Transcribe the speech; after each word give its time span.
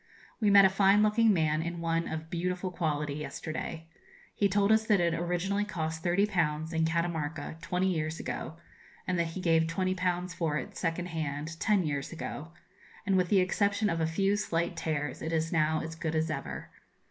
We 0.39 0.49
met 0.49 0.65
a 0.65 0.69
fine 0.69 1.03
looking 1.03 1.31
man 1.31 1.61
in 1.61 1.79
one 1.79 2.07
of 2.07 2.31
beautiful 2.31 2.71
quality 2.71 3.13
yesterday. 3.13 3.85
He 4.33 4.49
told 4.49 4.71
us 4.71 4.83
that 4.87 4.99
it 4.99 5.13
originally 5.13 5.63
cost 5.63 6.03
30_l_. 6.03 6.73
in 6.73 6.85
Catamarca, 6.85 7.59
twenty 7.61 7.93
years 7.93 8.19
ago, 8.19 8.57
and 9.05 9.19
that 9.19 9.27
he 9.37 9.41
gave 9.41 9.65
20_l_. 9.67 10.33
for 10.33 10.57
it, 10.57 10.75
second 10.75 11.09
hand, 11.09 11.59
ten 11.59 11.83
years 11.85 12.11
ago; 12.11 12.47
and, 13.05 13.15
with 13.15 13.29
the 13.29 13.41
exception 13.41 13.91
of 13.91 14.01
a 14.01 14.07
few 14.07 14.35
slight 14.35 14.75
tears, 14.75 15.21
it 15.21 15.31
is 15.31 15.53
now 15.53 15.81
as 15.83 15.93
good 15.93 16.15
as 16.15 16.31
ever. 16.31 16.71